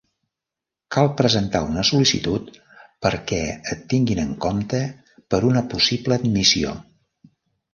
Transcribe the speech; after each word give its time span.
Cal 0.95 1.09
presentar 1.17 1.59
una 1.73 1.83
sol·licitud 1.89 2.49
perquè 3.07 3.41
et 3.75 3.85
tinguin 3.93 4.23
en 4.25 4.33
compte 4.47 4.81
per 5.35 5.45
una 5.51 5.65
possible 5.75 6.19
admissió. 6.23 6.75